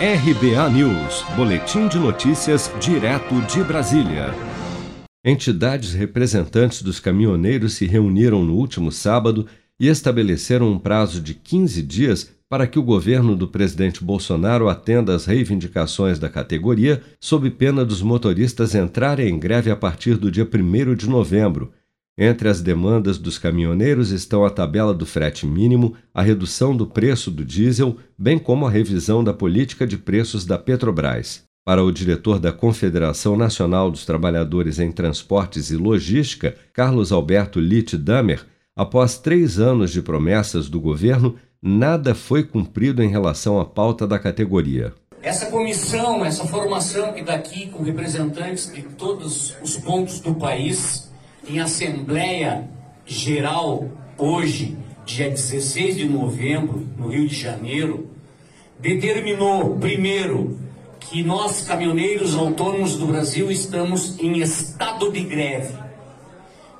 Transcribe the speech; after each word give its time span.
RBA 0.00 0.70
News, 0.70 1.24
Boletim 1.34 1.88
de 1.88 1.98
Notícias, 1.98 2.70
direto 2.80 3.34
de 3.52 3.64
Brasília. 3.64 4.32
Entidades 5.24 5.92
representantes 5.92 6.82
dos 6.82 7.00
caminhoneiros 7.00 7.72
se 7.72 7.84
reuniram 7.84 8.44
no 8.44 8.54
último 8.54 8.92
sábado 8.92 9.48
e 9.80 9.88
estabeleceram 9.88 10.70
um 10.70 10.78
prazo 10.78 11.20
de 11.20 11.34
15 11.34 11.82
dias 11.82 12.30
para 12.48 12.68
que 12.68 12.78
o 12.78 12.82
governo 12.84 13.34
do 13.34 13.48
presidente 13.48 14.04
Bolsonaro 14.04 14.68
atenda 14.68 15.16
às 15.16 15.26
reivindicações 15.26 16.16
da 16.16 16.28
categoria, 16.28 17.02
sob 17.18 17.50
pena 17.50 17.84
dos 17.84 18.00
motoristas 18.00 18.76
entrarem 18.76 19.28
em 19.28 19.36
greve 19.36 19.68
a 19.68 19.74
partir 19.74 20.16
do 20.16 20.30
dia 20.30 20.48
1 20.48 20.94
de 20.94 21.08
novembro, 21.10 21.72
entre 22.18 22.48
as 22.48 22.60
demandas 22.60 23.16
dos 23.16 23.38
caminhoneiros 23.38 24.10
estão 24.10 24.44
a 24.44 24.50
tabela 24.50 24.92
do 24.92 25.06
frete 25.06 25.46
mínimo, 25.46 25.94
a 26.12 26.20
redução 26.20 26.76
do 26.76 26.84
preço 26.84 27.30
do 27.30 27.44
diesel, 27.44 27.96
bem 28.18 28.40
como 28.40 28.66
a 28.66 28.70
revisão 28.70 29.22
da 29.22 29.32
política 29.32 29.86
de 29.86 29.96
preços 29.96 30.44
da 30.44 30.58
Petrobras. 30.58 31.44
Para 31.64 31.84
o 31.84 31.92
diretor 31.92 32.40
da 32.40 32.50
Confederação 32.50 33.36
Nacional 33.36 33.88
dos 33.88 34.04
Trabalhadores 34.04 34.80
em 34.80 34.90
Transportes 34.90 35.70
e 35.70 35.76
Logística, 35.76 36.56
Carlos 36.72 37.12
Alberto 37.12 37.60
Litt 37.60 37.96
Damer, 37.96 38.44
após 38.74 39.18
três 39.18 39.60
anos 39.60 39.92
de 39.92 40.02
promessas 40.02 40.68
do 40.68 40.80
governo, 40.80 41.36
nada 41.62 42.16
foi 42.16 42.42
cumprido 42.42 43.00
em 43.00 43.08
relação 43.08 43.60
à 43.60 43.64
pauta 43.64 44.08
da 44.08 44.18
categoria. 44.18 44.92
Essa 45.22 45.46
comissão, 45.46 46.24
essa 46.24 46.44
formação 46.46 47.12
que 47.12 47.22
daqui 47.22 47.68
com 47.68 47.82
representantes 47.82 48.72
de 48.72 48.82
todos 48.82 49.54
os 49.62 49.76
pontos 49.76 50.20
do 50.20 50.34
país, 50.34 51.07
em 51.48 51.60
Assembleia 51.60 52.68
Geral, 53.06 53.88
hoje, 54.18 54.76
dia 55.06 55.30
16 55.30 55.96
de 55.96 56.06
novembro, 56.06 56.86
no 56.96 57.08
Rio 57.08 57.26
de 57.26 57.34
Janeiro, 57.34 58.10
determinou, 58.78 59.76
primeiro, 59.76 60.58
que 61.00 61.22
nós, 61.22 61.62
caminhoneiros 61.62 62.34
autônomos 62.34 62.96
do 62.96 63.06
Brasil, 63.06 63.50
estamos 63.50 64.18
em 64.18 64.40
estado 64.40 65.10
de 65.10 65.20
greve. 65.22 65.72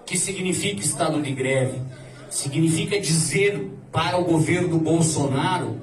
O 0.00 0.04
que 0.04 0.18
significa 0.18 0.80
estado 0.80 1.22
de 1.22 1.32
greve? 1.32 1.80
Significa 2.28 3.00
dizer 3.00 3.70
para 3.90 4.18
o 4.18 4.24
governo 4.24 4.78
Bolsonaro 4.78 5.80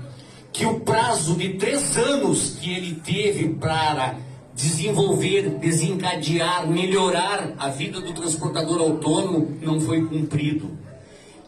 que 0.53 0.65
o 0.65 0.79
prazo 0.81 1.35
de 1.35 1.55
três 1.55 1.97
anos 1.97 2.57
que 2.61 2.71
ele 2.71 3.01
teve 3.03 3.49
para 3.49 4.15
desenvolver, 4.55 5.49
desencadear, 5.59 6.65
melhorar 6.65 7.53
a 7.57 7.69
vida 7.69 7.99
do 7.99 8.13
transportador 8.13 8.79
autônomo 8.79 9.57
não 9.61 9.81
foi 9.81 10.05
cumprido. 10.05 10.71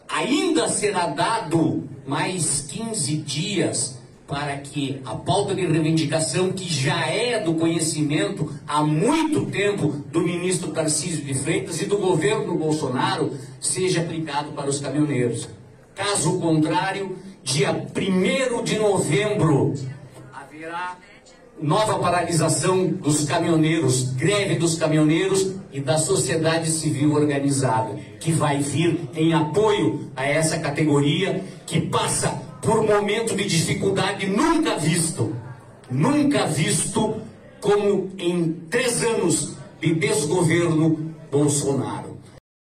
Ainda 0.06 0.68
será 0.68 1.06
dado 1.06 1.88
mais 2.06 2.66
15 2.70 3.16
dias 3.16 3.98
para 4.26 4.58
que 4.58 5.00
a 5.06 5.14
pauta 5.14 5.54
de 5.54 5.64
reivindicação, 5.64 6.52
que 6.52 6.70
já 6.70 7.06
é 7.06 7.40
do 7.40 7.54
conhecimento 7.54 8.52
há 8.66 8.82
muito 8.82 9.46
tempo 9.46 9.88
do 10.12 10.20
ministro 10.20 10.70
Tarcísio 10.70 11.24
de 11.24 11.32
Freitas 11.32 11.80
e 11.80 11.86
do 11.86 11.96
governo 11.96 12.54
Bolsonaro, 12.58 13.32
seja 13.58 14.02
aplicado 14.02 14.52
para 14.52 14.68
os 14.68 14.80
caminhoneiros. 14.80 15.48
Caso 15.94 16.38
contrário, 16.38 17.16
dia 17.42 17.72
1 17.72 18.62
de 18.64 18.78
novembro 18.78 19.74
haverá 20.30 20.98
nova 21.60 21.98
paralisação 21.98 22.88
dos 22.88 23.24
caminhoneiros, 23.24 24.12
greve 24.14 24.56
dos 24.56 24.76
caminhoneiros 24.76 25.54
e 25.72 25.80
da 25.80 25.98
sociedade 25.98 26.70
civil 26.70 27.12
organizada, 27.12 27.94
que 28.20 28.32
vai 28.32 28.58
vir 28.58 29.00
em 29.14 29.32
apoio 29.32 30.10
a 30.16 30.24
essa 30.24 30.58
categoria 30.58 31.44
que 31.66 31.80
passa 31.80 32.30
por 32.62 32.82
momento 32.82 33.36
de 33.36 33.44
dificuldade 33.44 34.26
nunca 34.26 34.76
visto, 34.76 35.34
nunca 35.90 36.46
visto 36.46 37.16
como 37.60 38.10
em 38.18 38.52
três 38.70 39.02
anos 39.02 39.56
de 39.80 39.94
desgoverno 39.94 41.14
Bolsonaro. 41.30 42.18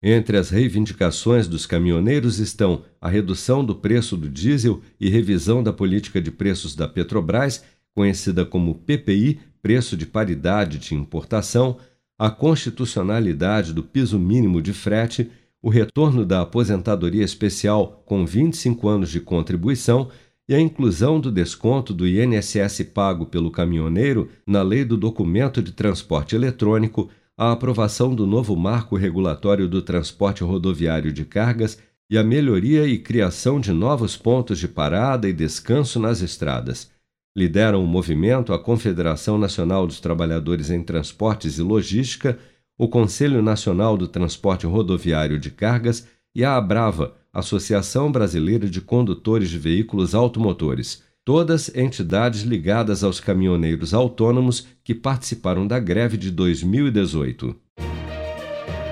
Entre 0.06 0.38
as 0.38 0.50
reivindicações 0.50 1.48
dos 1.48 1.66
caminhoneiros 1.66 2.38
estão 2.38 2.84
a 3.00 3.08
redução 3.08 3.64
do 3.64 3.74
preço 3.74 4.18
do 4.18 4.30
diesel 4.30 4.82
e 5.00 5.10
revisão 5.10 5.64
da 5.64 5.72
política 5.72 6.22
de 6.22 6.30
preços 6.30 6.76
da 6.76 6.90
Petrobras 6.90 7.64
conhecida 7.96 8.46
como 8.46 8.76
PPI, 8.76 9.40
preço 9.62 9.96
de 9.96 10.06
paridade 10.06 10.78
de 10.78 10.96
importação, 10.96 11.78
a 12.18 12.30
constitucionalidade 12.30 13.74
do 13.74 13.84
piso 13.84 14.20
mínimo 14.20 14.62
de 14.62 14.74
frete, 14.74 15.30
o 15.62 15.70
retorno 15.70 16.26
da 16.26 16.42
aposentadoria 16.42 17.24
especial 17.24 18.04
com 18.06 18.26
25 18.26 18.88
anos 18.88 19.10
de 19.10 19.20
contribuição 19.20 20.10
e 20.48 20.54
a 20.54 20.60
inclusão 20.60 21.20
do 21.20 21.32
desconto 21.32 21.94
do 21.94 22.06
INSS 22.06 22.84
pago 22.94 23.26
pelo 23.26 23.50
caminhoneiro 23.50 24.30
na 24.46 24.62
lei 24.62 24.84
do 24.84 24.98
documento 24.98 25.62
de 25.62 25.72
transporte 25.72 26.36
eletrônico, 26.36 27.10
a 27.38 27.52
aprovação 27.52 28.14
do 28.14 28.28
novo 28.28 28.56
marco 28.56 28.96
regulatório 28.96 29.68
do 29.68 29.82
transporte 29.82 30.44
rodoviário 30.44 31.12
de 31.12 31.24
cargas 31.24 31.80
e 32.10 32.18
a 32.18 32.24
melhoria 32.24 32.86
e 32.86 32.98
criação 32.98 33.60
de 33.60 33.72
novos 33.72 34.18
pontos 34.18 34.60
de 34.60 34.68
parada 34.68 35.28
e 35.28 35.34
descanso 35.34 36.00
nas 36.00 36.22
estradas. 36.22 36.93
Lideram 37.36 37.84
o 37.84 37.88
movimento 37.88 38.54
a 38.54 38.60
Confederação 38.60 39.38
Nacional 39.38 39.88
dos 39.88 40.00
Trabalhadores 40.00 40.70
em 40.70 40.84
Transportes 40.84 41.58
e 41.58 41.64
Logística, 41.64 42.38
o 42.78 42.88
Conselho 42.88 43.42
Nacional 43.42 43.98
do 43.98 44.08
Transporte 44.08 44.68
Rodoviário 44.68 45.40
de 45.40 45.50
Cargas 45.50 46.08
e 46.36 46.44
a 46.44 46.56
Abrava, 46.56 47.16
Associação 47.34 48.12
Brasileira 48.12 48.70
de 48.70 48.82
Condutores 48.82 49.50
de 49.50 49.58
Veículos 49.58 50.14
Automotores, 50.14 51.02
todas 51.26 51.74
entidades 51.76 52.42
ligadas 52.42 53.04
aos 53.04 53.20
caminhoneiros 53.20 53.94
autônomos 53.94 54.68
que 54.84 54.94
participaram 54.94 55.66
da 55.66 55.80
greve 55.80 56.18
de 56.18 56.30
2018. 56.30 57.56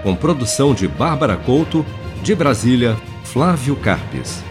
Com 0.01 0.15
produção 0.15 0.73
de 0.73 0.87
Bárbara 0.87 1.37
Couto, 1.37 1.85
de 2.23 2.33
Brasília, 2.33 2.95
Flávio 3.23 3.75
Carpes. 3.75 4.50